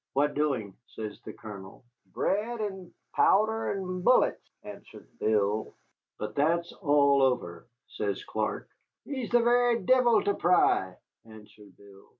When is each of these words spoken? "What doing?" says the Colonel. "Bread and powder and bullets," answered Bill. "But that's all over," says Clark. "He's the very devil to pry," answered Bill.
"What 0.13 0.33
doing?" 0.33 0.73
says 0.87 1.21
the 1.21 1.31
Colonel. 1.33 1.83
"Bread 2.11 2.59
and 2.59 2.91
powder 3.13 3.69
and 3.73 4.03
bullets," 4.03 4.41
answered 4.63 5.07
Bill. 5.19 5.75
"But 6.17 6.33
that's 6.33 6.73
all 6.73 7.21
over," 7.21 7.67
says 7.87 8.23
Clark. 8.23 8.67
"He's 9.05 9.29
the 9.29 9.41
very 9.43 9.83
devil 9.83 10.23
to 10.23 10.33
pry," 10.33 10.95
answered 11.23 11.77
Bill. 11.77 12.09